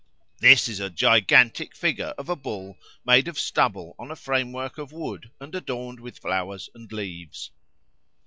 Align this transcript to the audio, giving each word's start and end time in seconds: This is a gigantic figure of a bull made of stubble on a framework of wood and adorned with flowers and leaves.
This 0.39 0.67
is 0.67 0.79
a 0.79 0.89
gigantic 0.89 1.75
figure 1.75 2.15
of 2.17 2.27
a 2.27 2.35
bull 2.35 2.75
made 3.05 3.27
of 3.27 3.37
stubble 3.39 3.95
on 3.99 4.09
a 4.09 4.15
framework 4.15 4.79
of 4.79 4.91
wood 4.91 5.29
and 5.39 5.53
adorned 5.53 5.99
with 5.99 6.17
flowers 6.17 6.71
and 6.73 6.91
leaves. 6.91 7.51